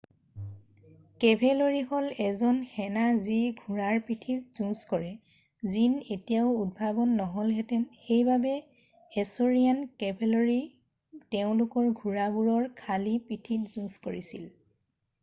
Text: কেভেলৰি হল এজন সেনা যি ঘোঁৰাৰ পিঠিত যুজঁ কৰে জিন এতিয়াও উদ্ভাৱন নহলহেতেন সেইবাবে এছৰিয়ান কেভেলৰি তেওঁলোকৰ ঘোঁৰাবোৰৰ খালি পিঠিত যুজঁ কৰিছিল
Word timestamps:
কেভেলৰি 1.23 1.81
হল 1.89 2.05
এজন 2.27 2.61
সেনা 2.69 3.01
যি 3.25 3.35
ঘোঁৰাৰ 3.57 3.99
পিঠিত 4.07 4.55
যুজঁ 4.57 4.79
কৰে 4.93 5.11
জিন 5.75 5.99
এতিয়াও 6.15 6.49
উদ্ভাৱন 6.63 7.13
নহলহেতেন 7.19 7.83
সেইবাবে 8.07 8.53
এছৰিয়ান 8.57 9.87
কেভেলৰি 10.05 10.57
তেওঁলোকৰ 11.37 11.93
ঘোঁৰাবোৰৰ 12.01 12.71
খালি 12.85 13.15
পিঠিত 13.29 13.73
যুজঁ 13.75 14.05
কৰিছিল 14.09 14.49